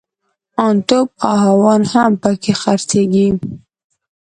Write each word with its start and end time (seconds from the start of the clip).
ان 0.65 0.75
توپ 0.87 1.09
او 1.27 1.35
هاوان 1.43 1.81
هم 1.91 2.11
پکښې 2.21 2.53
خرڅېږي. 2.61 3.27